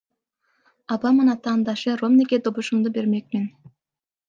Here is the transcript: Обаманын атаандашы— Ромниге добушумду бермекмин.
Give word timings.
Обаманын 0.95 1.33
атаандашы— 1.35 1.93
Ромниге 2.01 2.41
добушумду 2.49 2.95
бермекмин. 2.99 3.47